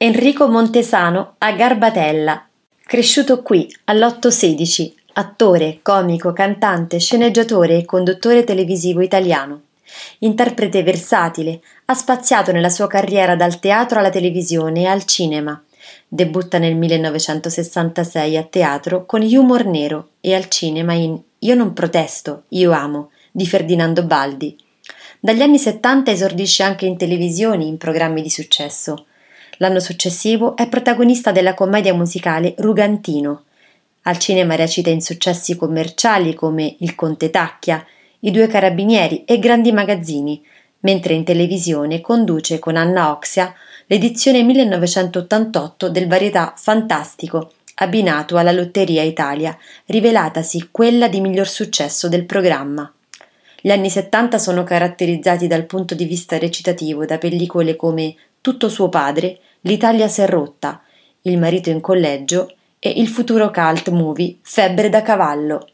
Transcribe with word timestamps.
Enrico 0.00 0.46
Montesano 0.46 1.34
a 1.38 1.50
Garbatella. 1.50 2.46
Cresciuto 2.86 3.42
qui, 3.42 3.68
all'816, 3.86 4.92
attore, 5.14 5.80
comico, 5.82 6.32
cantante, 6.32 7.00
sceneggiatore 7.00 7.78
e 7.78 7.84
conduttore 7.84 8.44
televisivo 8.44 9.00
italiano. 9.00 9.62
Interprete 10.20 10.84
versatile, 10.84 11.60
ha 11.86 11.94
spaziato 11.94 12.52
nella 12.52 12.68
sua 12.68 12.86
carriera 12.86 13.34
dal 13.34 13.58
teatro 13.58 13.98
alla 13.98 14.10
televisione 14.10 14.82
e 14.82 14.86
al 14.86 15.02
cinema. 15.02 15.60
Debutta 16.06 16.58
nel 16.58 16.76
1966 16.76 18.36
a 18.36 18.44
teatro 18.44 19.04
con 19.04 19.22
Humor 19.22 19.64
Nero 19.64 20.10
e 20.20 20.32
al 20.32 20.46
cinema 20.46 20.92
in 20.92 21.20
Io 21.40 21.54
non 21.56 21.72
protesto, 21.72 22.44
io 22.50 22.70
amo 22.70 23.10
di 23.32 23.48
Ferdinando 23.48 24.04
Baldi. 24.04 24.56
Dagli 25.18 25.42
anni 25.42 25.58
70 25.58 26.12
esordisce 26.12 26.62
anche 26.62 26.86
in 26.86 26.96
televisione 26.96 27.64
in 27.64 27.78
programmi 27.78 28.22
di 28.22 28.30
successo. 28.30 29.06
L'anno 29.56 29.80
successivo 29.80 30.54
è 30.56 30.68
protagonista 30.68 31.32
della 31.32 31.54
commedia 31.54 31.94
musicale 31.94 32.54
Rugantino. 32.58 33.44
Al 34.02 34.18
cinema 34.18 34.54
recita 34.54 34.90
in 34.90 35.00
successi 35.00 35.56
commerciali 35.56 36.34
come 36.34 36.76
Il 36.78 36.94
Conte 36.94 37.30
Tacchia, 37.30 37.84
I 38.20 38.30
Due 38.30 38.46
Carabinieri 38.46 39.24
e 39.24 39.38
Grandi 39.38 39.72
Magazzini, 39.72 40.44
mentre 40.80 41.14
in 41.14 41.24
televisione 41.24 42.00
conduce 42.00 42.58
con 42.58 42.76
Anna 42.76 43.10
Oxia 43.10 43.52
l'edizione 43.86 44.42
1988 44.42 45.88
del 45.88 46.06
varietà 46.06 46.54
Fantastico, 46.56 47.52
abbinato 47.76 48.36
alla 48.36 48.52
Lotteria 48.52 49.02
Italia, 49.02 49.56
rivelatasi 49.86 50.68
quella 50.70 51.08
di 51.08 51.20
miglior 51.20 51.48
successo 51.48 52.08
del 52.08 52.24
programma. 52.24 52.90
Gli 53.60 53.70
anni 53.70 53.90
70 53.90 54.38
sono 54.38 54.62
caratterizzati 54.62 55.46
dal 55.46 55.64
punto 55.64 55.94
di 55.94 56.04
vista 56.04 56.38
recitativo 56.38 57.04
da 57.04 57.18
pellicole 57.18 57.76
come 57.76 58.14
Tutto 58.48 58.70
suo 58.70 58.88
padre, 58.88 59.40
L'Italia 59.60 60.08
s'è 60.08 60.26
rotta, 60.26 60.80
Il 61.20 61.36
marito 61.36 61.68
in 61.68 61.82
collegio 61.82 62.50
e 62.78 62.88
il 62.88 63.06
futuro 63.06 63.50
cult 63.50 63.90
movie 63.90 64.38
Febbre 64.40 64.88
da 64.88 65.02
cavallo. 65.02 65.68